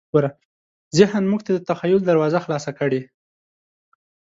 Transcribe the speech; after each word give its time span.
ذهن 0.97 1.23
موږ 1.31 1.41
ته 1.45 1.51
د 1.53 1.59
تخیل 1.69 1.99
دروازه 2.03 2.39
خلاصه 2.45 2.71
کړې. 2.79 3.01